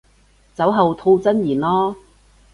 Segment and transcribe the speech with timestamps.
[0.55, 1.95] 酒後吐真言囉